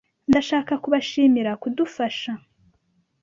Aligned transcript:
Ndashaka 0.29 0.73
kubashimira 0.83 1.51
kudufasha. 1.61 2.31